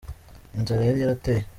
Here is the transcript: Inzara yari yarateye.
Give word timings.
Inzara 0.57 0.81
yari 0.87 0.99
yarateye. 1.01 1.41